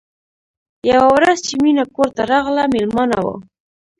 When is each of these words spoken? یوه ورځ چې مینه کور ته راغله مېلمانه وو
یوه 0.89 1.07
ورځ 1.15 1.37
چې 1.47 1.53
مینه 1.63 1.85
کور 1.95 2.09
ته 2.15 2.21
راغله 2.31 2.63
مېلمانه 2.75 3.17
وو 3.23 3.35